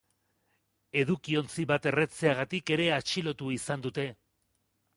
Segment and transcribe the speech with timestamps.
[1.01, 4.11] Edukiontzi bat erretzeagatik ere atxilotu izan dute.